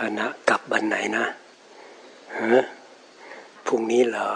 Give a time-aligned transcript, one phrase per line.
[0.00, 1.26] คณะกลับบันไหนนะ
[2.38, 2.62] ฮะ
[3.66, 4.30] พรุ่งนี้เหรอ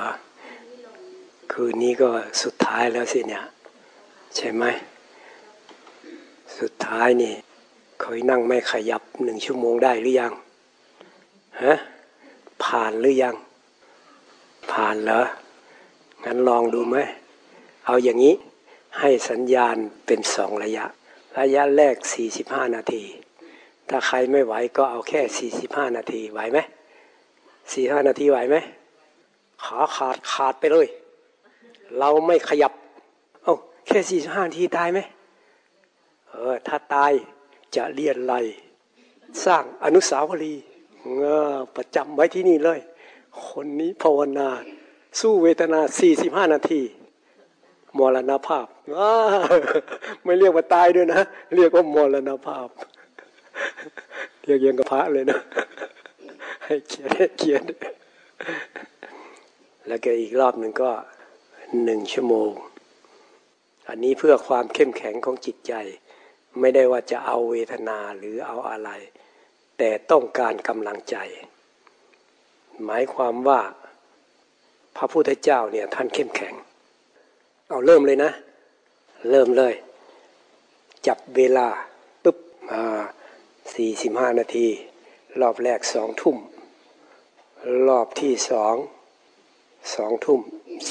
[1.53, 2.11] คืนนี้ก็
[2.43, 3.45] สุดท้ายแล้วสิเนี่ย
[4.37, 4.65] ใช่ไหม
[6.59, 7.35] สุดท้ายนี่
[8.01, 10.33] เคยนั่งไม่ขยับหนึ่งชั่วโมงได้หรือยัง
[11.63, 11.75] ฮะ
[12.65, 13.35] ผ่านหรือยัง
[14.73, 15.23] ผ่านเหรอ
[16.25, 16.97] งั้นลองดูไหม
[17.87, 18.35] เอาอย่างนี้
[18.99, 19.77] ให้สัญญาณ
[20.07, 20.85] เป็นสองระยะ
[21.39, 21.95] ระยะแรก
[22.35, 23.05] 45 นาที
[23.89, 26.59] ถ้าใครไม่ไหวก็เอาแค่45นาทีไหวไหม
[27.33, 28.57] 45นาทีไหวไหม
[29.65, 30.87] ขาขาดขาดไปเลย
[31.99, 32.73] เราไม่ขยับ
[33.43, 35.01] เอา้าแค่45นาทีตายไหม
[36.29, 37.13] เออถ้าตาย
[37.77, 38.35] จะเลียนไล
[39.45, 40.65] สร้างอนุสาวรีย์
[41.15, 42.81] เงอประจำไว้ที่นี่เลย
[43.49, 44.49] คนนี้ภาวนา
[45.21, 45.81] สู้เวทนา
[46.17, 46.83] 45นาที
[47.99, 48.67] มรณภาพ
[50.25, 51.23] ไม่เรียกว่าตายด้วยนะ
[51.57, 52.69] เรียกว่ามรณภาพ
[54.45, 55.41] เรียกยังกับพระเลยนะ
[56.65, 57.63] ให้เขียนให้เขียน
[59.89, 60.91] แล้วก็อีกรอบหนึ่งก็
[61.85, 62.51] หนึ่งชั่วโมง
[63.89, 65.73] อันนี้เพื่อความเข้มแข็งของจิตใจ
[66.61, 68.91] ไม่ได้ว่าจะเอาเวทนาหรือเอาอะไร
[69.79, 71.17] แต่ต้องการกำลังใจ
[72.85, 73.61] หมายความว่า
[74.97, 76.55] พระพุทธเจ้าเนี่ยท่านเข้มแข็ง
[77.69, 78.31] เอาเริ่มเลยนะ
[79.31, 79.75] เริ่มเลย
[81.07, 81.69] จับเวลา
[82.23, 82.83] ปุ๊บมา
[83.75, 84.67] สี่สิบห้านาที
[85.41, 86.37] รอบแรกสองทุ่ม
[87.89, 88.75] รอบที่สอง
[89.95, 90.41] สองทุ่ม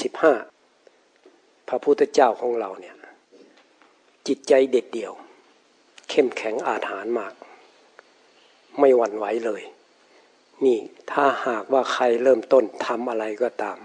[0.00, 0.34] สิบห้า
[1.68, 2.96] พระพุทธเจ้าของเราเนี่ย
[4.26, 5.12] จิตใจเด็ดเดี่ยว
[6.08, 7.34] เข้มแข็งอาถรรพ์มาก
[8.78, 9.62] ไม่หวั่นไหวเลย
[10.64, 10.78] นี่
[11.10, 13.78] ถ้าหากว่าใครเริ่มต้นทำอะไรก็ตาม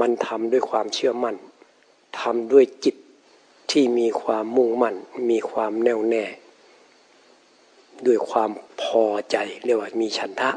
[0.00, 1.36] มันทำด้วยความเชื่อมั่น
[2.20, 2.96] ทำด้วยจิต
[3.70, 4.96] ที่มีความมุ่งมั่น
[5.30, 6.24] มีความแน่วแน่
[8.06, 8.50] ด้วยความ
[8.82, 10.50] พอใจเรียกว่ามีฉันทะ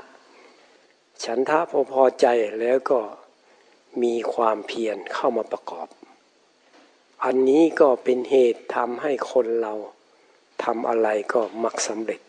[1.24, 2.28] ฉันทะพอพอใจ
[2.60, 3.00] แล้วก็
[4.04, 5.88] มีความเพียรเข้ามาประกอบ
[7.24, 9.74] อันนี้ก็เป็นเหตุทำให้คนเรา
[10.64, 12.22] ทำอะไรก็มักสำเร็จ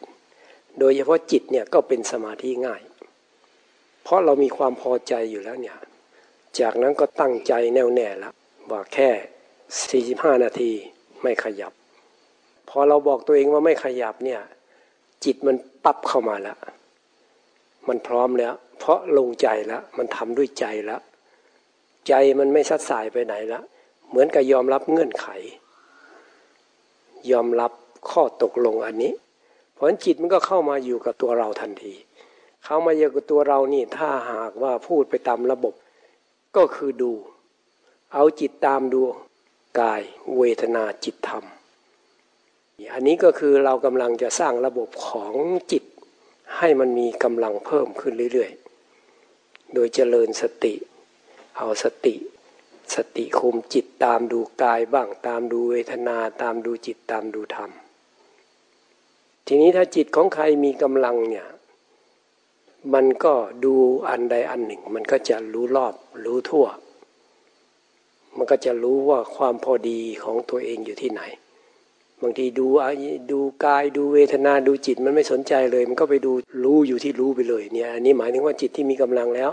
[0.78, 2.82] โดยเฉพาะจิตเนี่ยก็เป็นสมาธิง่าย
[4.02, 5.76] เพราะเรามีความพอใจอยู่แล้วเนี่ย
[6.60, 8.32] จากนั้นก็ตั้งใจแน่วแน่แล้ว
[8.70, 9.10] ว่าแค่
[10.34, 10.72] 45 นาที
[11.22, 11.72] ไม่ขยับ
[12.69, 14.41] พอเราบอกตัวเองว่าไม่ขยับเนี่ย
[15.24, 16.58] จิตมันปั๊บเข้ามาแล้ว
[17.88, 21.00] มันพร้อมแล้ว เพราะลงใจแล้ว มันทำด้วยใจแล้ว
[22.08, 23.64] ใจมันไม่สัดสายไปไหนแล้ว
[24.08, 25.26] เหมือนกับยอมรับเงื่อนไข
[27.30, 27.72] ยอมรับ
[28.10, 29.12] ข้อตกลงอันนี้
[29.74, 31.94] เพราะจิตมันก็เข้ามาอยู่กับตัวเราทันที
[32.64, 35.74] เข้ามาอยู่กับตัวเรานี่ ถ้าหากว่าพูดไปตามระบบ
[36.56, 37.12] ก็คือดู
[38.14, 39.00] เอาจิตตามดู
[39.80, 40.02] กาย
[40.36, 41.44] เวทนาจิตธรรม
[42.92, 45.34] อันนี้ก็คือเรากำลังจะสร้างระบบของ
[45.72, 45.84] จิต
[46.58, 50.74] ให้มันมีกำลังเพิ่มขึ้นเรื่อยๆ โดยเจริญสติ
[51.56, 52.14] เอาสติ
[52.94, 57.70] สติคุมจิตตามดูกายบ้าง ตามดูเวทนาตามดูจิตตามดูธรรม
[59.46, 61.46] ทีนี้ถ้าจิตของใครมีกำลังเนี่ย
[62.94, 63.34] มันก็
[63.64, 63.74] ดู
[64.08, 66.66] อันใดอันหนึ่ง มันก็จะรู้รอบรู้ทั่ว
[68.36, 71.22] มันก็จะรู้ว่าความพอดีของตัวเองอยู่ที่ไหน
[72.24, 72.66] บางทีดู
[73.32, 76.32] ดูกายดูเวทนาดูจิตมันไม่สนใจเลย มันก็ไปดู
[76.64, 79.52] รู้อยู่ที่รู้ไปเลยเนี่ยอันนี้หมายถึงว่าจิตที่มีกำลังแล้ว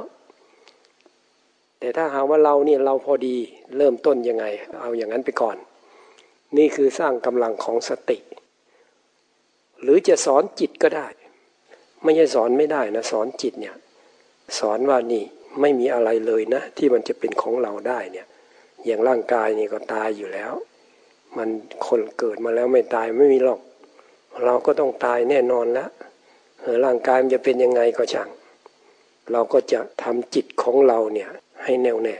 [1.79, 3.35] แต่ถ้าหาว่าเราเนี่ยเราพอดี
[3.77, 4.45] เริ่มต้นยังไง
[4.81, 5.57] เอาอย่างนั้นไปก่อน
[6.57, 8.17] นี่คือสร้างกำลังของสติ
[9.81, 11.07] หรือจะสอนจิตก็ได้
[12.03, 13.75] ไม่ใช่สอนไม่ได้นะสอนจิตเนี่ย
[14.59, 15.23] สอนว่านี่
[15.61, 18.27] ไม่มีอะไรเลยนะ ที่มันจะเป็นของเราได้เนี่ย
[18.85, 20.53] อย่างร่างกายนี่ก็ตายอยู่แล้ว
[21.37, 21.49] มัน
[21.87, 23.59] คนเกิดมาแล้วไม่ตายไม่มีหรอก
[24.43, 25.89] เราก็ต้องตายแน่นอนแล้ว
[26.85, 28.29] ร่างกายมันจะเป็นยังไงก็ช่าง
[29.31, 31.29] เราก็จะทำจิตของเราเนี่ย
[31.63, 32.15] ให้แน่วแน่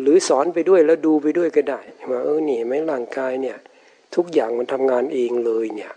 [0.00, 1.80] หรือสอนไปด้วยแล้วดูไปด้วยก็ได้
[2.10, 3.58] ว่าเออนี่ไม่ร่างกายเนี่ย
[4.14, 5.92] ทุกอย่างมันทำงานเองเลยเนี่ย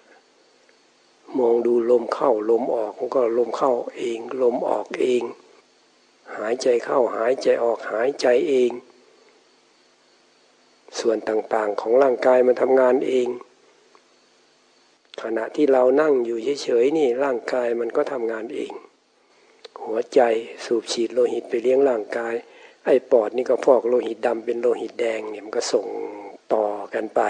[1.40, 5.24] มองดูลมเข้าลมออกมันก็ลมเข้าเอง ลมออกเอง
[6.38, 8.72] หายใจเข้าหายใจออกหายใจเอง
[11.00, 13.28] ส่วนต่างๆของร่างกายมันทำงานเอง
[15.22, 18.72] ขณะที่เรานั่งอยู่เฉยๆนี่ร่างกายมันก็ทำงานเอง
[19.86, 20.20] หัวใจ
[20.66, 22.36] สูบฉีดโลหิตไปเลี้ยงร่างกาย
[22.86, 25.88] ไอ้ปอดนี่ก็พอกโลหิตดำเป็นโลหิตแดงเนี่ยมันก็ส่ง
[26.54, 27.22] ต่อกันไป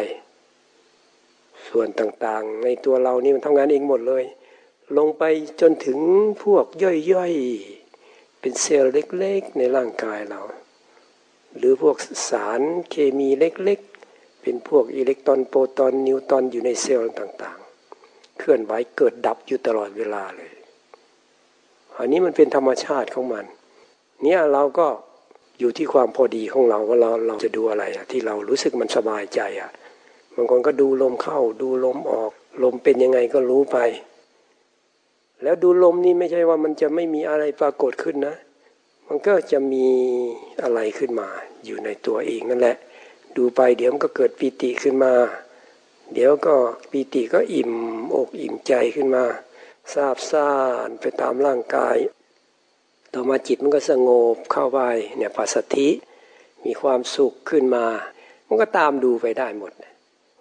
[1.67, 4.23] ส่วนต่างๆ ในตัวเรานี่มันทำงานเองหมดเลย
[4.97, 5.23] ลงไป
[5.61, 5.99] จนถึง
[6.43, 10.41] พวกย่อยๆ เป็นเซลล์เล็กๆ ในร่างกายเรา
[11.57, 11.97] หรือพวก
[12.29, 20.53] สารเคมีเล็กๆ เป็นพวกอิเล็กตรอนโปรตอนนิวตรอนอยู่ในเซลล์ต่างๆ เคลื่อนไหวเกิดดับอยู่ตลอดเวลาเลย
[21.97, 23.45] อันนี้มันเป็นธรรมชาติของมัน
[24.23, 24.87] เนี่ยเราก็
[25.59, 29.71] อยู่ที่ความพอดีของเราว่าเราเราจะดูอะไรอะที่เรารู้สึกมันสบายใจอะ
[30.35, 32.31] บางคนก็ดูลมเข้า ดูลมออก
[32.63, 33.77] ลมเป็นยังไงก็รู้ไป
[35.43, 38.35] แล้วดูลมนี่ไม่ใช่ว่ามันจะไม่มีอะไรปรากฏขึ้นนะ
[39.07, 39.87] มันก็จะมี
[40.63, 41.29] อะไรขึ้นมา
[41.65, 42.77] อยู่ในตัวเองนั่นแหละ
[43.35, 45.13] ดูไปเดี๋ยวมันก็เกิดปีติขึ้นมา
[46.13, 46.55] เดี๋ยวก็
[46.91, 47.71] ปีติก็อิ่ม
[48.15, 49.25] อกอิ่มใจขึ้นมา
[49.93, 50.51] ซาบซ่า
[50.87, 51.97] นไปตามร่างกาย
[53.13, 54.79] ต่อมาจิตมันก็สงบเข้าไป
[55.17, 55.89] เนี่ยปัสสธิ
[56.65, 57.85] มีความสุขขึ้นมา
[58.47, 59.71] มันก็ตามดูไปได้หมด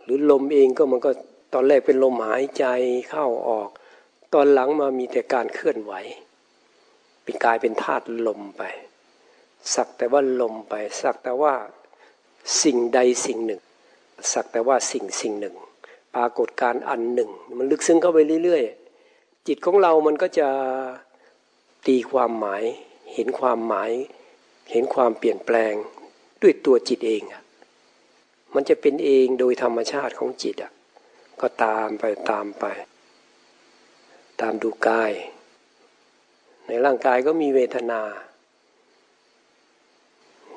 [0.02, 1.10] หรือลมเองก็มันก็
[1.54, 2.64] ตอนแรกเป็นลมหายใจ
[3.10, 3.68] เข้าออก
[4.34, 5.92] ตอนหลังมามีแต่การเคลื่อนไหว
[7.22, 8.62] เป็นกลายเป็นธาตุลมไป
[9.74, 11.54] สักแต่ว่าลมไป สักแต่ว่า
[12.62, 13.60] สิ่งใดสิ่งหนึ่ง
[14.32, 15.56] สักแต่ว่าสิ่งสิ่งหนึ่ง
[16.14, 20.48] ปรากฏการอันหนึ่ง มันลึกซึ้งเข้าไปเรื่อยๆ จิตของเรามันก็จะ
[21.86, 22.62] ตีความหมาย
[23.14, 23.90] เห็นความหมาย
[24.70, 25.74] เห็นความเปลี่ยนแปลง
[26.42, 27.42] ด้วยตัวจิตเองอะ
[28.54, 30.72] มันจะเป็นเองโดยธรรมชาติของจิตอะ
[31.40, 32.64] ก็ตามไปตามไป
[34.40, 35.12] ตามดูกาย
[36.66, 38.00] ในร่างกายก็มีเวทนา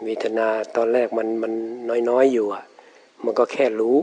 [0.04, 1.54] เวทนาตอนแรกมันมัน
[2.10, 2.64] น้อยๆอยู่อะ
[3.26, 3.98] มันก็แค่รู้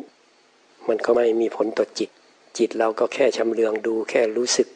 [0.88, 2.10] มันก็ไม่มีผลต่อจิต
[2.58, 4.68] จิตเราก็แค่ชำเลืองดูแค่รู้สึก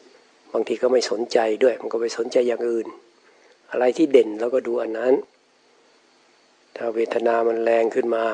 [0.53, 2.87] บางทีก็ไม่สนใจด้วย มันก็ไปสนใจอย่างอื่น
[3.71, 5.13] อะไรที่เด่นเราก็ดูอันนั้น
[6.75, 8.25] ถ้าเวทนามันแรงขึ้นมา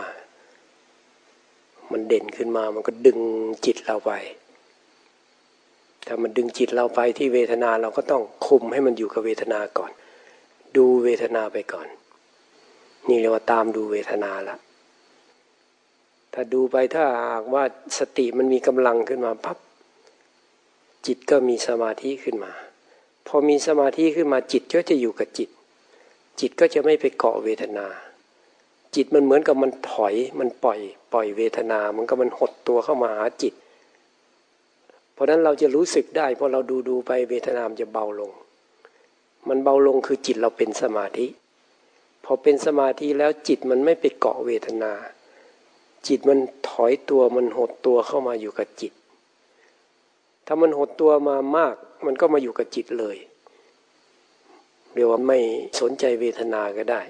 [1.92, 3.20] มันเด่นขึ้นมา มันก็ดึง
[3.66, 4.12] จิตเราไป
[6.08, 9.92] ถ้ามันดึงจิตเราไปที่เวทนาเราก็ต้องคุมให้มันอยู่กับเวทนาก่อน
[10.78, 11.88] ดูเวทนาไปก่อน
[13.08, 14.56] นี่เรียกว่าตามดูเวทนาละ
[16.34, 17.64] ถ้าดูไปถ้าหากว่า
[17.98, 19.58] สติมันมีกำลังขึ้นมาพับ
[21.06, 22.54] จิตก็มีสมาธิขึ้นมา
[23.28, 25.50] พอมีสมาธิขึ้นมาจิตก็จะอยู่กับจิต
[26.40, 27.88] จิตก็จะไม่ไปเกาะเวทนา
[28.96, 30.80] จิตมันเหมือนกับมันถอยมันปล่อย
[31.14, 33.54] ปล่อยเวทนา มันก็มันหดตัวเข้ามาหาจิต
[35.14, 38.32] เพราะนั้นเราจะรู้สึกได้พอเราดูดูไปเวทนามจะเบาลง
[39.48, 41.28] มันเบาลงคือจิตเราเป็นสมาธิ
[42.26, 44.94] พอเป็นสมาธิแล้วจิตมันไม่ไปเกาะเวทนา
[46.08, 46.40] จิตมัน
[46.70, 48.94] ถอยตัวมันหดตัวเข้ามาอยู่กับจิต
[50.46, 51.76] ถ้ามันหดตัวมามาก
[52.06, 53.18] มันก็มาอยู่กับจิตเลย
[54.94, 55.38] เรียกว่าไม่
[55.80, 57.02] สนใจเวทนาก็ได้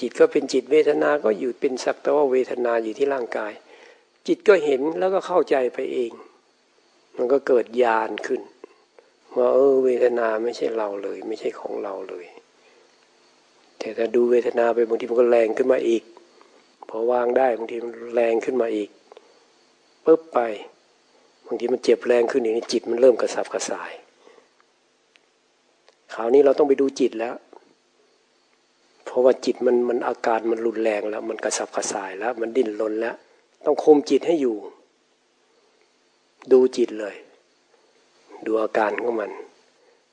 [0.00, 3.52] จิตก็เป็นจิตเวทนาก็อยู่เป็นสักแต่ว่าเวทนาอยู่ที่ร่างกาย
[4.26, 6.12] จิตก็เห็นแล้วก็เข้าใจไปเอง
[7.16, 8.40] มันก็เกิดญาณขึ้น
[9.36, 12.26] ว่าเออเวทนาไม่ใช่เราเลย ไม่ใช่ของเราเลย
[13.78, 16.02] แต่ถ้าดูเวทนาไปบางทีมันก็แรงขึ้นมาอีก
[16.88, 18.90] พอวางได้บางทีมันแรงขึ้นมาอีก
[20.04, 20.38] ปุ๊บไป
[21.46, 23.92] บางทีมันเจ็บแรงขึ้นอีกนี่จิตมันเริ่มกระสับกระส่าย
[26.14, 27.34] คราวนี้เราต้องไปดูจิตแล้ว
[29.04, 33.16] เพราะว่าจิตมันมันอาการมันรุนแรงแล้ว มันกระสับกระส่ายแล้ว มันดิ้นรนแล้ว
[33.64, 34.56] ต้องคุมจิตให้อยู่
[36.52, 37.14] ดูจิตเลย
[38.46, 39.30] ดูอาการของมัน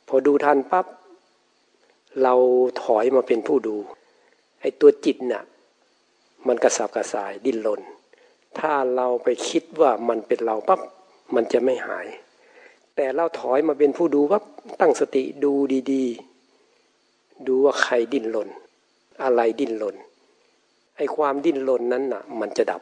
[0.08, 0.86] พอดูทันปับ๊บ
[2.22, 2.34] เรา
[2.84, 3.76] ถอยมาเป็นผู้ดู
[4.62, 5.44] ไอ้ตัวจิตน่ะ
[6.48, 7.82] มันกระสับกระส่ายดิ้นรน
[8.60, 10.82] ถ้าเราไปคิดว่ามันเป็นเราปั๊บ
[11.36, 12.08] มันจะไม่หาย
[12.96, 14.44] แต่เราถอยมาเป็นผู้ดูปั๊บ
[14.80, 15.54] ตั้งสติดู
[15.92, 18.50] ดีๆ ดูว่าใครดิ้นรน
[19.24, 19.96] อะไรดิ้นรน
[20.98, 22.82] ไอ้ความดิ้นรนนั้นน่ะ มันจะดับ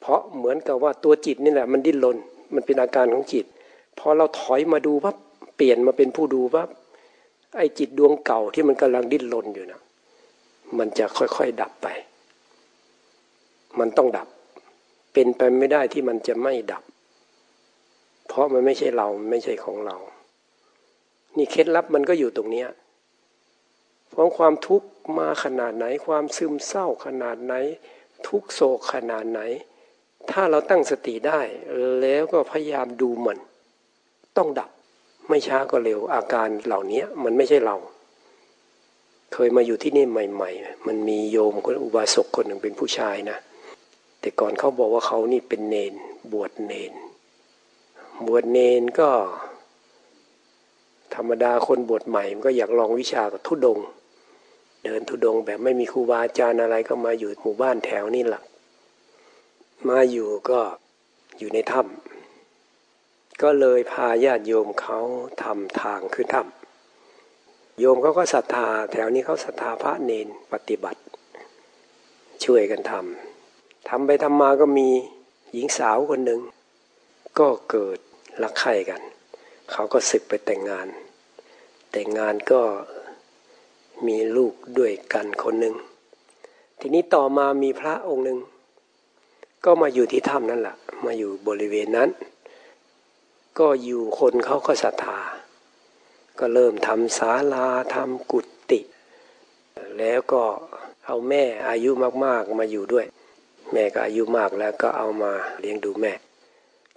[0.00, 2.16] เพราะเหมือนกับว่าตัวจิตนี่แหละ มันดิ้นรน
[2.54, 3.46] มันเป็นอาการของจิต
[3.98, 5.16] พอเราถอยมาดูปั๊บ
[5.56, 6.68] เปลี่ยนมาเป็นผู้ดูปั๊บ
[7.56, 9.80] ไอ้จิตดวงเก่าที่มันกำลังดิ้นรนอยู่นะ
[10.78, 11.86] มันจะค่อยๆดับไป
[13.78, 14.28] มันต้องดับ
[15.12, 16.82] เป็นไปไม่ได้ที่มันจะไม่ดับ
[18.26, 19.96] เพราะมันไม่ใช่เราไม่ใช่ของเรา
[21.36, 22.68] นี่เคล็ดลับมันก็อยู่ตรงเนี้ย
[24.10, 27.54] เพราะความทุกข์มาขนาดไหน ความซึมเศร้าขนาดไหน
[28.26, 29.40] ทุกโศกขนาดไหน
[30.30, 31.40] ถ้าเราตั้งสติได้
[32.00, 33.38] แล้วก็พยายามดูมัน
[34.36, 34.70] ต้องดับ
[35.28, 37.76] ไม่ช้าก็เร็ว อาการเหล่านี้มันไม่ใช่เรา
[39.32, 43.38] เคยมาอยู่ที่นี่ใหม่ ๆ มันมีโยมคนอุบาสกคนหนึ่งเป็นผู้ชายนะ
[44.20, 45.94] แต่ก่อนเขาบอกว่าเขานี่เป็นเนน
[46.32, 46.92] บวชเนน
[48.26, 49.10] บวชเนนก็
[51.14, 53.78] ธรรมดาคนบวชใหม่มันก็อยากลองวิชากับทุดง
[54.84, 58.42] เดินทุดงแบบไม่มีครูบาอาจารย์อะไรก็มาอยู่หมู่บ้านแถวนี่แหละ
[59.88, 60.60] มาอยู่ก็
[61.38, 64.98] อยู่ในถ้ำก็เลยพาญาติโยมเขา
[65.42, 71.00] ทำทางขึ้นถ้ำโยมเขาก็ศรัทธา แถวนี้เขาศรัทธาพระเนนปฏิบัติ
[72.44, 74.88] ช่วยกันทำทำไปทำมาก็มี
[75.52, 76.40] หญิงสาวคนหนึ่ง
[77.38, 77.98] ก็เกิด
[78.42, 79.02] รักใคร่กัน
[79.72, 80.88] เขาก็ศึกไปแต่งงาน
[81.92, 82.62] แต่งงานก็
[84.06, 85.74] มีลูกด้วยกันคนหนึ่ง
[86.80, 88.38] ทีนี้ต่อมามีพระองค์หนึ่ง
[89.64, 92.08] ก็มาอยู่ที่ถ้ำนั่นแหละมาอยู่บริเวณนั้น
[93.58, 95.18] ก็อยู่คนเขาก็ศรัทธา
[96.38, 98.40] ก็เริ่มทำศาลาทำกุ
[98.70, 98.80] ฏิ
[99.98, 100.42] แล้วก็
[101.06, 101.90] เอาแม่อายุ
[102.24, 103.06] มากๆมาอยู่ด้วย
[103.72, 106.12] แม่ก็อายุมากแล้วก็เอามาเลี้ยงดูแม่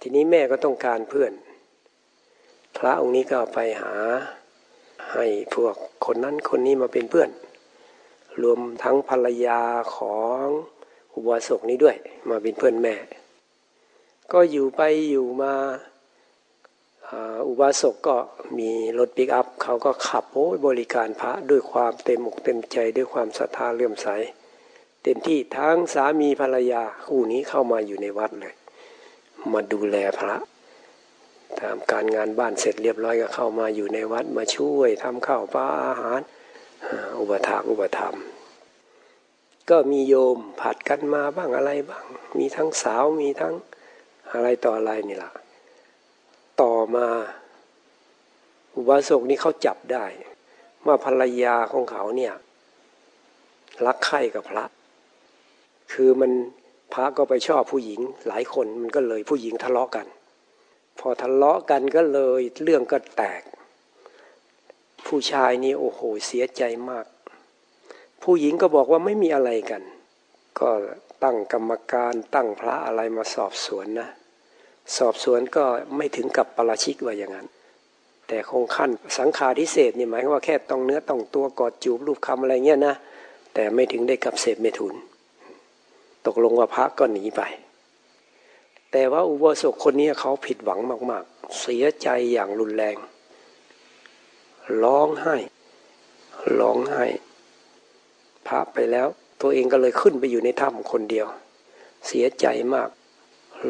[0.00, 1.32] ทีนี้แม่ก็ต้องการเพื่อน
[2.78, 3.92] พระองค์นี้ก็ไปหา
[5.12, 5.74] ให้พวก
[6.06, 7.30] คนนั้นคนนี้มาเป็นเพื่อน
[8.42, 9.60] รวมทั้งภรรยา
[9.96, 10.44] ของ
[11.18, 11.96] อุบาสกนี้ด้วย
[12.28, 12.94] มาเป็นเพื่อนแม่
[14.32, 15.52] ก็อยู่ไปอยู่มา
[17.48, 18.16] อุบาสกก็
[18.58, 24.08] มีรถปิกอัพเขาก็ขับโอ้บริการพระด้วยความเต็มอกเต็มใจด้วยความศรัทธาเลื่อมใส
[25.02, 28.54] เต็มที่ทั้งสามีภรรยาคู่นี้เข้ามาอยู่ในวัดเลย
[29.52, 30.36] มาดูแลพระ
[31.60, 36.20] ทำการงานบ้านเสร็จเรียบร้อยก็เข้ามาอยู่ในวัดมาช่วยทำข้าวปลาอาหาร
[37.18, 38.16] อุปถากอุปธรรม
[39.70, 42.04] ก็มีโยมผัดกันมาบ้างอะไรบ้าง
[42.38, 43.54] มีทั้งสาวมีทั้ง
[44.32, 45.32] อะไรต่ออะไรนี่แหละ
[46.60, 47.06] ต่อมา
[48.76, 50.04] อุบาสกนี่เขาจับได้
[50.86, 52.34] ว่าภรรยาของเขาเนี่ย
[53.86, 54.64] รักใคร่กับพระ
[55.92, 56.32] คือมัน
[56.92, 60.06] พระก็ไปชอบผู้หญิงหลายคนมันก็เลยผู้หญิงทะเลาะกัน
[60.98, 63.42] พอทะเลาะกันก็เลยเรื่องก็แตก
[65.06, 67.04] ผู้ชายนี่โอ้โหเสียใจมาก
[68.22, 69.82] ผู้หญิงก็บอกว่าไม่มีอะไรกัน
[70.60, 70.70] ก็
[71.24, 74.08] ตั้งกรรมการตั้งพระอะไรมาสอบสวนนะ
[74.96, 75.64] สอบสวนก็
[75.96, 77.48] ไม่ถึงกับปราชิกว่าอย่างนั้น
[78.28, 82.94] แต่คงขั้นสังขาทิเศษนี่หมายว่าแค่ต้องเนื้อต้องตัวกอดจูบรูปคำอะไรเงี้ยนะ
[83.54, 84.94] แต่ไม่ถึงได้กับเสพเมถุน
[86.26, 87.42] ตกลงว่าพระก็หนีไป
[88.92, 92.96] แต่ว่าอุโบสถคนนี้เขาผิดหวังมากๆ เสียใจอย่างรุนแรง
[94.82, 95.36] ร้องไห้
[96.58, 97.06] ร้องไห้
[98.48, 99.08] พระไปแล้ว
[99.40, 101.26] ตัวเองก็เลยขึ้นไปอยู่ในถ้ำคนเดียว
[102.06, 102.88] เสียใจมาก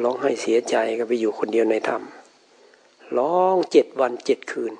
[0.02, 4.72] ร้องให้เสียใจก็ไปอยู่คนเดียวในถ้ำร้องเจ็ดวันเจ็ดคืน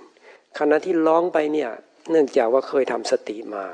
[0.59, 1.71] ขณะที่ร้องไปเนี่ย
[2.11, 3.65] เนื่องจากว่าเคยทำสติมา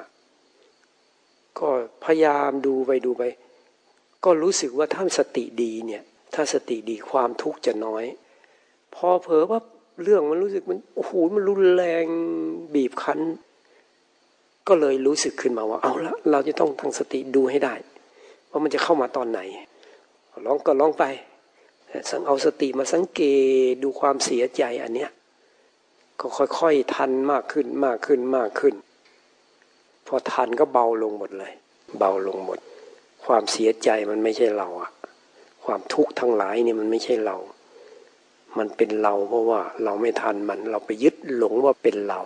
[1.59, 1.69] ก็
[2.05, 3.23] พยายามดูไปดูไป
[4.25, 6.03] ก็รู้สึกว่าถ้าสติดีเนี่ย
[6.35, 8.05] ถ้าสติดีความทุกข์จะน้อย
[8.95, 9.61] พอเผลอว่า
[10.03, 12.05] เรื่องมันรู้สึกมันโอ้โหมันรุนแรง
[12.75, 13.21] บีบคั้น
[14.69, 17.75] ก็เลยรู้สึกขึ้นมาว่าเอาละเราจะต้องทั้งสติดูให้ได้
[18.51, 19.41] ว่ามันจะเข้ามาตอนไหน
[20.45, 21.05] ร้องก็ร้องไป
[22.11, 23.23] สังเอาสติมาสังเก
[23.69, 25.11] ตดูความเสียใจอันเนี้ย
[26.21, 28.75] ก็ค่อยๆทันมากขึ้นมากขึ้นมากขึ้น
[30.07, 31.53] พอทันก็เบาลงหมดเลย
[31.99, 32.59] เบาลงหมด
[33.25, 34.91] ความเสียใจมันไม่ใช่เราอะ
[35.65, 37.37] ความทุกข์ทั้งหลายเนี่ยมันไม่ใช่เรา
[38.59, 42.21] มันเป็นเราเพราะว่าเราไม่ทันมันเราไปยึดหลงว่าเป็นเรา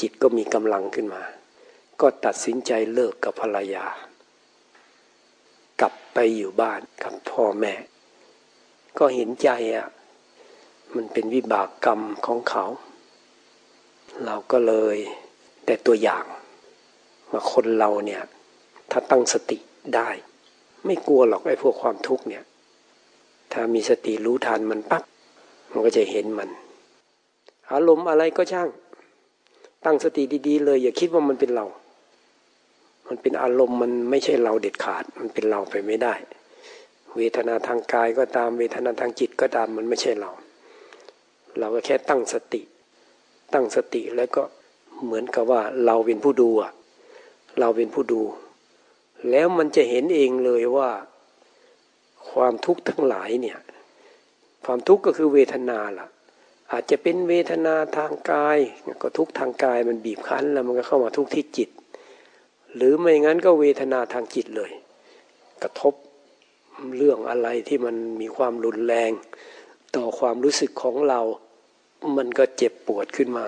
[0.00, 1.22] จิตก็มีกำลังขึ้นมา
[2.00, 3.86] ก็ตัดสินใจเลิกกับภรรยา
[5.80, 7.74] กลับไปอยู่บ้านกับพ่อแม่
[8.98, 9.88] ก็เห็นใจอะ
[10.94, 12.64] มันเป็นวิบากกรรมของเขา
[14.24, 14.96] เราก็เลย
[15.66, 16.24] แต่ตัวอย่าง
[17.30, 18.22] ว่าคนเราเนี่ย
[18.90, 19.58] ถ้าตั้งสติ
[19.94, 20.08] ได้
[20.84, 22.44] ไม่กลัวหรอกไอ้พวกความทุกข์เนี่ย
[23.52, 25.02] ถ้ามีสติรู้ทันมันปั๊บ
[25.70, 26.48] มันก็จะเห็นมัน
[27.72, 28.68] อารมณ์อะไรก็ช่าง
[29.84, 31.66] ตั้งสติดีๆเลย อย่าคิดว่ามันเป็นเรา
[33.08, 36.14] มันเป็นอารมณ์มันไม่ใช่เราเด็ดขาด มันเป็นเราไปไม่ได้
[37.16, 40.30] เวทนาทางกายก็ตามเวทนาทางจิตก็ตามมันไม่ใช่เรา
[41.58, 42.62] เราก็แค่ตั้งสติ
[43.52, 44.42] ตั้งสติแล้วก็
[45.04, 46.72] เหมือนกับว่าเราเป็นผู้ดูอะ
[47.60, 48.22] เราเป็นผู้ดู
[49.30, 50.90] แล้วมันจะเห็นเองเลยว่า
[52.30, 53.58] ความทุกข์ทั้งหลายเนี่ย
[54.64, 56.06] ความทุกข์ก็คือเวทนาล่ะ
[56.72, 58.58] อาจจะเป็นเวทนาทางกาย
[59.02, 61.70] ก็ทุกทางกายมันบีบคั้นแล้วมันก็เข้ามาทุกที่จิต
[62.74, 64.72] หรือไม่งั้นก็เวทนาทางจิตเลย
[65.62, 65.94] กระทบ
[66.96, 69.10] เรื่องอะไรที่มันมีความรุนแรง
[69.96, 71.20] ต่อความรู้สึกของเรา
[72.16, 73.46] มันก็เจ็บปวดขึ้นมา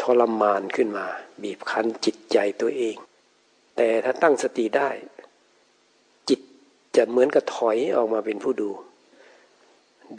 [0.00, 1.06] ทรมานขึ้นมา
[1.42, 2.96] บีบคั้นจิตใจตัวเอง
[3.76, 4.90] แต่ถ้าตั้งสติได้
[6.28, 6.40] จิต
[6.96, 8.70] จะเหมือนกับถอยออกมาเป็นผู้ดู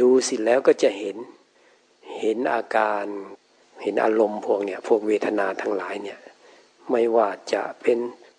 [0.01, 1.17] ดูสิแล้วก็จะเห็น
[2.17, 3.05] เห็นอาการ
[3.81, 6.19] เห็นอารมณ์พวกเนี่ยพวกเวทนาทั้งหลายเนี่ย
[6.91, 7.97] ไม่ว่าจะเป็น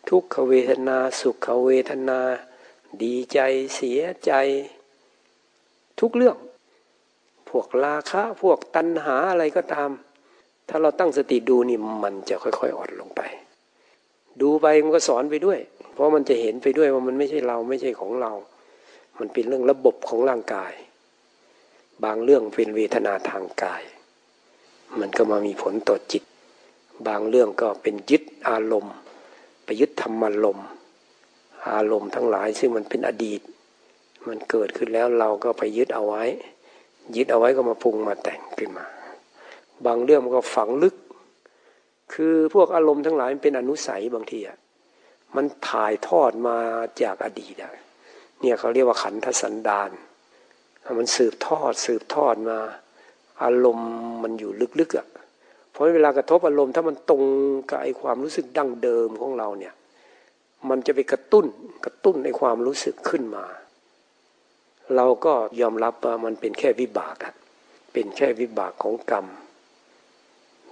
[0.08, 2.20] ทุกขเวทนาสุขเวทนา
[3.02, 3.38] ดีใจ
[3.74, 4.32] เสียใจ
[6.00, 6.36] ทุกเรื่อง
[7.48, 9.90] พวกราคะพวกตัณหาอะไรก็ตาม
[10.68, 13.22] ถ้าเราตั้งสติดูนี่มันจะค่อยๆอ่อนลงไป
[14.40, 15.58] ดูไปมันก็สอนไปด้วย
[15.92, 18.32] เพราะมันจะเห็นไปด้วยว่ามันไม่ใช่เราไม่ใช่ของเรา
[19.18, 20.72] มันเป็นเรื่องระบบของร่างกาย
[22.04, 23.82] บางเรื่องเป็นเวทนาทางกาย
[25.00, 26.22] มันก็มามีผลต่อจิต
[27.08, 28.94] บางเรื่องก็เป็นยึดอารมณ์
[29.64, 30.66] ไปยึดธรรมารมณ์
[31.72, 33.40] อารมณ์ทั้งหลายซึ่งมันเป็นอดีต
[34.28, 36.24] มันเกิดขึ้นแล้วเราก็ไปยึดเอาไว้
[37.16, 38.86] ยึดเอาไว้ก็มาปรุงมาแต่งขึ้นมา
[39.86, 40.96] บางเรื่องมันก็ฝังลึก
[42.12, 44.58] คือพวกอารมณ์ทั้งหลายมันเป็นอนุสัยบางทีอะ
[45.36, 46.56] มันถ่ายทอดมา
[47.02, 47.72] จากอดีตอะ
[48.40, 49.90] เนี่ยเขาเรียกว่าขันธสันดาน
[50.98, 52.58] มันสืบทอดสืบทอดมา
[53.42, 53.90] อารมณ์
[54.22, 55.06] มันอยู่ลึกๆอะ่ะ
[55.70, 57.22] เพราะเวลากระทบอารมณ์ ถ้ามันตรง
[57.70, 59.74] กับไอความรู้สึกดั้งเดิมของเราเนี่ย
[60.68, 61.46] มันจะไปกระตุ้น
[61.84, 63.44] กระตุ้นในความรู้สึกขึ้นมา
[64.96, 67.34] เราก็ยอมรับว่ามันเป็นแค่วิบากอะ
[67.92, 69.26] เป็นแค่วิบากของกรรม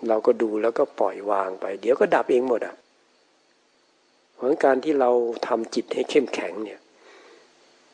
[0.09, 2.75] เราก็ดูแล้วก็ปล่อยวางไป เดี๋ยวก็ดับเองหมดอะ่ะ
[4.35, 5.11] เพราะการที่เรา
[5.47, 6.81] ทำจิตให้เข้มแข็งเนี่ย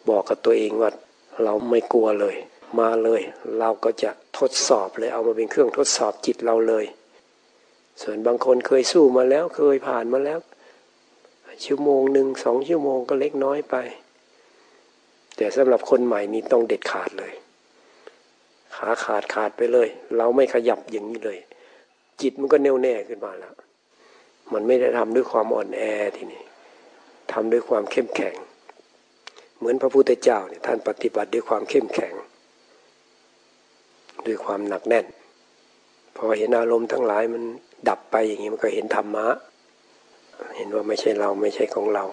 [0.08, 0.90] บอกกับตัวเองว่า
[1.42, 2.36] เราไม่กลัวเลย
[2.80, 3.20] มาเลย
[3.58, 6.84] เราก็จะทดสอบเลยเอามาเป็นเครื่องทดสอบจิตเราเลย
[8.02, 10.38] ส่วนบางคนเคยสู้มาแล้วเคยผ่านมาแล้ว
[11.64, 13.76] ชั่วโมงหนึ่งสองชั่วโมงก็เล็กน้อยไป
[15.36, 17.32] แต่สำหรับคนใหม่นี่ต้องเด็ดขาดเลย
[18.76, 21.38] ขาขาดขาดไปเลย เราไม่ขยับอย่างนี้เลย
[22.20, 23.54] จิตมันก็แน่วแน่ขึ้นมาแล้ว
[24.52, 25.82] มันไม่ได้ทำด้วยความอ่อนแอ
[26.16, 26.42] ทีนี้
[27.32, 28.34] ทำด้วยความเข้มแข็ง
[29.58, 32.14] เหมือนพระพุทธเจ้าเนี่ยท่านปฏิบัติด้วยความเข้มแข็ง
[34.26, 35.06] ด้วยความหนักแน่น
[36.16, 37.42] พอเห็นอารมณ์ทั้งหลายมัน
[37.88, 39.26] ดับไปอย่างนี้มันก็เห็นธรรมะ
[40.56, 42.04] เห็นว่าไม่ใช่เราไม่ใช่ของเรา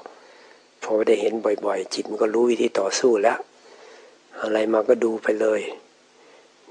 [0.84, 1.34] พอได้เห็น
[1.66, 3.38] บ่อยๆ จิตมันก็รู้วิธีต่อสู้แล้ว
[4.42, 5.62] อะไรมาก็ดูไปเลย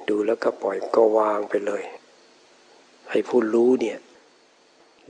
[0.09, 1.83] ดูแล้วก็ปล่อยก็วางไปเลย
[3.11, 3.99] ให้ผู้รู้เนี่ย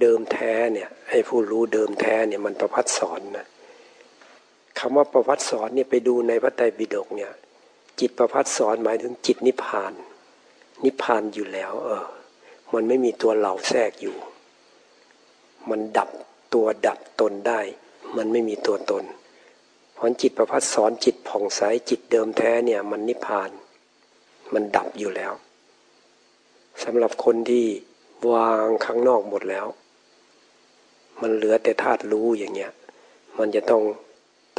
[0.00, 3.46] เดิมแท้เนี่ย ให้ผู้รู้เดิมแท้เนี่ยมันประพัดสอนนะ
[4.80, 7.32] คำว่าประพัดสอนเนี่ยไปดูในพระไตรปิฎกเนี่ย
[8.00, 9.92] จิตประพัดสอนหมายถึงจิตนิพพาน
[10.84, 12.04] นิพพานอยู่แล้ว เออ
[12.74, 14.16] มันไม่มีตัวเราแทรกอยู่
[15.70, 16.08] มันดับ
[16.54, 17.60] ตัวดับตนได้
[18.16, 19.04] มันไม่มีตัวตน
[19.94, 23.50] เพราะจิตประพัดสอนจิตผ่องใสจิตเดิมแท้เนี่ย มันนิพพาน
[24.54, 25.32] มันดับอยู่แล้ว
[26.82, 27.66] สำหรับคนที่
[28.32, 29.66] วางข้างนอกหมดแล้ว
[31.20, 32.72] มันเหลือแต่ธาตุรู้อย่างเงี้ย
[33.38, 33.82] มันจะต้อง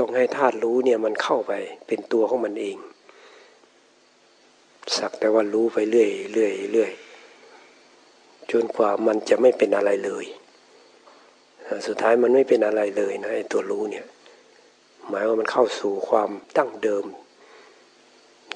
[0.01, 1.53] ต้องให้ธาตุรู้เนี่ยมันเข้าไป
[1.87, 2.77] เป็นตัวของมันเอง
[4.97, 6.91] สักแต่ว่ารู้ไปเรื่อยเรื่อยเรื่อย
[8.51, 10.25] จนกว่ามันจะไม่เป็นอะไรเลย
[11.87, 14.05] สุดท้ายมันไม่เป็นอะไรเลยนะไอ้ตัวรู้เนี่ย
[15.07, 17.05] หมายว่ามันเข้าสู่ความตั้งเดิม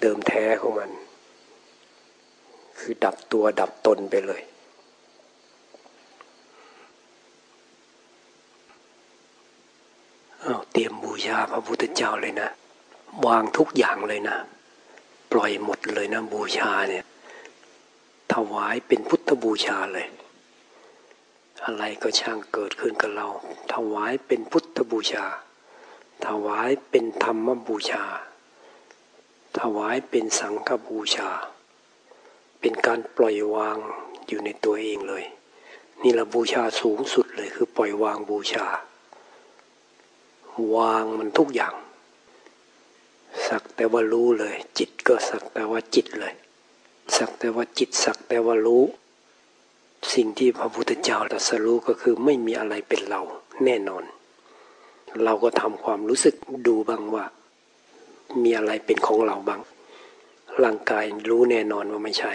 [0.01, 0.91] เดิมแท้ของมัน
[2.79, 4.41] คือดับตัวดับตนไปเลย
[10.77, 12.49] เตรียมบูชาพระพุทธเจ้าเลยนะ
[13.25, 14.37] วางทุกอย่างเลยนะ
[15.31, 17.05] ปล่อยหมดเลยนะ บูชาเนี่ย
[18.33, 20.07] ถวายเป็นพุทธบูชาเลย
[21.65, 23.27] อะไรก็ช่างเกิดขึ้นกับเรา
[23.73, 25.25] ถวายเป็นพุทธบูชา
[26.27, 28.03] ถวายเป็นธรรมบูชา
[29.59, 31.29] ถวายเป็นสังฆบูชา
[32.59, 33.77] เป็นการปล่อยวาง
[34.27, 35.23] อยู่ในตัวเองเลย
[36.01, 38.67] นี่ละบูชาสูงสุดเลยคือปล่อยวางบูชา
[40.75, 41.73] วางมันทุกอย่าง
[43.47, 46.33] สักแต่ว่ารู้เลย จิตก็สักแต่ว่าจิตเลย
[47.17, 48.83] สักแต่ว่าจิตสักแต่ว่ารู้
[50.13, 53.21] สิ่งที่พระพุทธเจ้าตรัสรู้ก็คือไม่มีอะไรเป็นเรา
[53.65, 54.03] แน่นอน
[55.23, 56.35] เราก็ทำความรู้สึก
[56.67, 57.25] ดูบ้างว่า
[58.43, 59.61] มีอะไรเป็นของเราบ้าง
[60.63, 62.33] ร่างกายรู้แน่นอนว่าไม่ใช่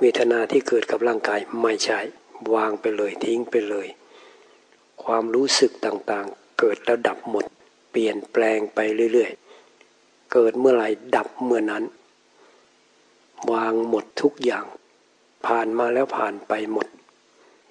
[0.00, 2.00] เวทนาที่เกิดกับร่างกายไม่ใช่
[2.54, 3.86] วางไปเลยทิ้งไปเลย
[5.04, 6.28] ความรู้สึกต่าง
[6.58, 7.44] เกิดแล้วดับหมด
[7.90, 8.78] เปลี่ยนแปลงไป
[9.12, 11.84] เรื่อยๆ เกิดเมื่อไหร่ดับเมื่อนั้น
[13.52, 14.64] วางหมดทุกอย่าง
[15.46, 16.86] ผ่านมาแล้วผ่านไปหมด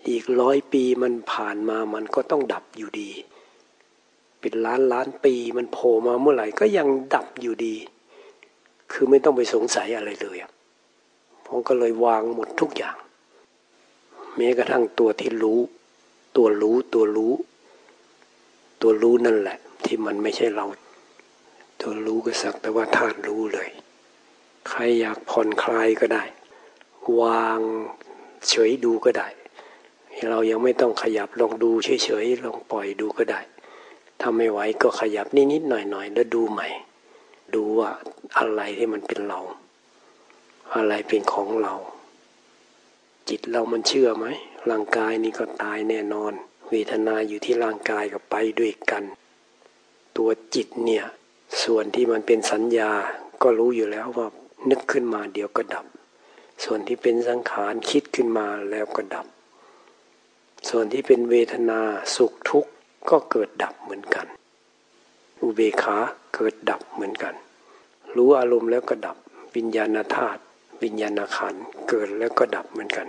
[0.07, 3.11] อีกร้อยปีมันผ่านมามันก็ต้องดับอยู่ดี
[4.39, 7.75] เป็นล้านล้านปีมันโผล่มาเมื่อไหร่ก็ยังดับอยู่ดี
[8.91, 10.37] คือไม่ต้องไปสงสัยอะไรเลย
[11.45, 12.97] ผมก็เลยวางหมดทุกอย่าง
[14.35, 15.59] แม้กระทั่งตัวที่รู้
[16.35, 17.33] ตัวรู้ตัวรู้
[18.85, 20.65] ตัวรู้นั่นแหละ ที่มันไม่ใช่เรา
[21.81, 23.69] ตัวรู้ก็สักแต่ว่าธาตุรู้เลย
[24.69, 26.23] ใครอยากผ่อนคลายก็ได้
[27.21, 27.59] วาง
[28.49, 29.27] เฉยดูก็ได้
[30.29, 33.41] เรายังไม่ต้องขยับลองดูเฉยๆลองปล่อยดูก็ได้
[34.19, 36.67] ถ้าไม่ไหวก็ขยับนิดๆหน่อยๆแล้วดูใหม่
[37.53, 37.89] ดูว่า
[38.37, 39.41] อะไรที่มันเป็นเรา
[40.75, 41.73] อะไรเป็นของเรา
[43.29, 44.25] จิตเรามันเชื่อไหม
[44.69, 46.33] ร่างกายนี้ก็ตายแน่นอน
[46.73, 49.03] เวทนาอยู่ที่ร่างกายกับไปด้วยกัน
[50.17, 51.05] ตัวจิตเนี่ย
[51.63, 52.91] ส่วนที่มันเป็นสัญญา
[53.41, 54.27] ก็รู้อยู่แล้วว่า
[54.69, 55.85] นึกขึ้นมาเดี๋ยวก็ดับ
[56.63, 59.25] ส่วนที่เป็นสังขารคิดขึ้นมาแล้วก็ดับ
[60.69, 61.79] ส่วนที่เป็นเวทนา
[62.15, 62.71] สุขทุกข์
[63.09, 64.27] ก็เกิดดับเหมือนกัน
[65.41, 65.97] อุเบกขา
[66.35, 67.35] เกิดดับเหมือนกัน
[68.15, 69.17] รู้อารมณ์แล้วก็ดับ
[69.55, 70.41] วิญญาณธาตุ
[70.83, 71.55] วิญญาณขัน
[71.89, 73.07] เกิดแล้วก็ดับเหมือนกัน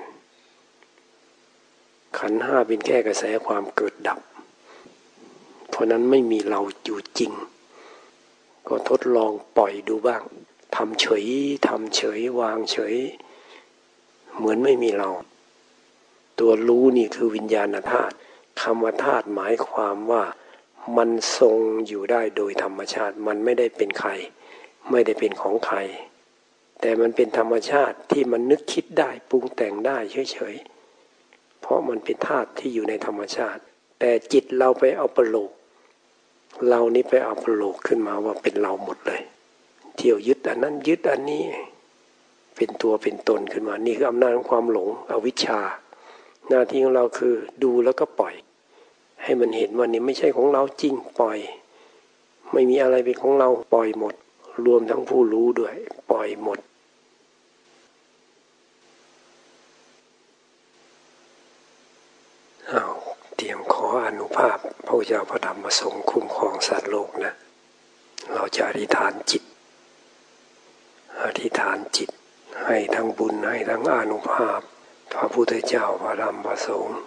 [2.18, 4.18] ขันห้าเป็นแค่กระแสความเกิดดับ
[5.70, 7.32] เพราะนั้นไม่มีเราอยู่จริง
[8.68, 10.22] ก็ทดลองปล่อยดูบ้าง
[10.76, 11.24] ทำเฉย
[11.66, 12.96] ทำเฉยวางเฉย
[14.36, 15.10] เหมือนไม่มีเรา
[16.38, 18.14] ตัวรู้นี่คือวิญญาณธาตุ
[18.62, 20.24] คำว่าธาตุหมายความว่า
[20.96, 24.10] มันทรงอยู่ได้โดยธรรมชาติมันไม่ได้เป็นใคร
[24.90, 25.78] ไม่ได้เป็นของใคร
[26.80, 29.98] แต่มันเป็นธรรมชาติที่มันนึกคิดได้ปรุงแต่งได้
[30.32, 30.73] เฉยๆ
[31.66, 33.62] เพราะมันเป็นธาตุที่อยู่ในธรรมชาติ
[34.00, 35.50] แต่จิตเราไปเอาประโลก
[36.68, 39.20] เรานี่ไปเอาประโลกขึ้นมาว่าเป็นเราหมดเลย
[39.96, 41.42] เที่ยวยึดอันนั้นยึดอันนี้
[42.56, 45.60] เป็นตัวเป็นตนขึ้นมา นี่คืออำนาจของความหลงอวิชชา
[46.48, 48.34] หน้าที่ของเราคือดูแล้วก็ปล่อย
[49.22, 51.38] ให้มันเห็นว่านี่ไม่ใช่ของเราจริงปล่อย
[52.52, 54.14] ไม่มีอะไรเป็นของเราปล่อยหมด
[54.66, 55.74] รวมทั้งผู้รู้ด้วย
[56.10, 56.58] ปล่อยหมด
[62.68, 62.86] เอา
[63.36, 67.32] เตรียมขออนุภา พพระเจ้าพระธรรมประสงค์คุ้มครองสัตว์โลกนะ
[68.32, 69.42] เราจะอธิษฐานจิต
[71.24, 72.10] อธิษฐานจิต
[72.64, 74.60] ให้ทั้งบุญให้ทั้งอนุภาพ
[75.12, 76.98] พระพุทธเจ้าพระธรรมพระสงฆ์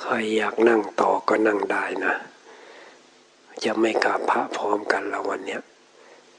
[0.00, 2.14] ใครอยากนั่งต่อก็นั่งได้นะ
[3.64, 5.62] จะไม่กราบพระพร้อมกันละวันเนี้ย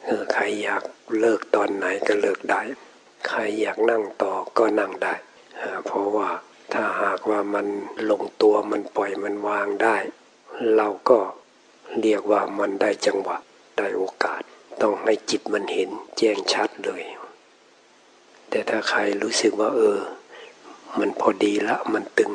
[0.06, 0.84] เออใครอยาก
[1.20, 2.62] เลิกตอนไหนก็เลิกได้
[3.28, 5.14] ใครอยากนั่งต่อก็นั่งได้
[5.86, 6.30] เพราะว่า
[6.74, 7.68] ถ้าหากว่ามัน
[8.12, 9.96] ลงตัวมันปล่อยมันวางได้
[10.76, 11.20] เราก็
[12.02, 13.38] เรียกว่ามันได้จังหวะ
[13.78, 14.42] ได้โอกาส
[14.82, 17.04] ต้องให้จิตมันเห็นแจ้งชัดเลย
[18.50, 20.00] แต่ถ้าใครรู้สึกว่า เออ
[21.00, 22.34] มันพอดีละมันตึง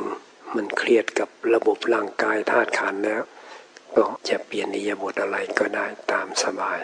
[0.56, 3.22] มันเครียดกับระบบร่างกายธาตุขันแล้ว
[3.96, 6.80] ก็จะเปลี่ยนอิยาบทอะไรก็ได้ตามสบาย